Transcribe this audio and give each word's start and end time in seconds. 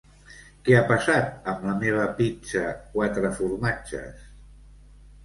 Què 0.67 0.77
ha 0.77 0.85
passat 0.91 1.51
amb 1.51 1.67
la 1.71 1.75
meva 1.83 2.05
pizza 2.21 2.63
quatre 2.97 3.31
formatges? 3.43 4.25